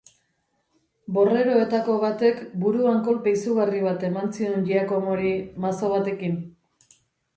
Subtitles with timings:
[1.17, 5.31] Borreroetako batek buruan kolpe izugarri bat eman zion Giacomori
[5.67, 6.45] mazo batekin.